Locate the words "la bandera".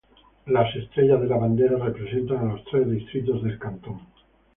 1.27-1.77